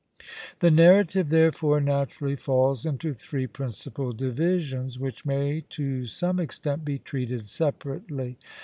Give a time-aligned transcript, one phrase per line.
[0.61, 6.97] The narrative therefore naturally falls into three principal divisions, which may to some extent be
[6.97, 8.39] treated separately.